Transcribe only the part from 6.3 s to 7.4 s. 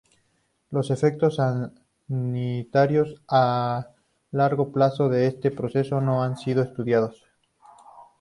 sido estudiados.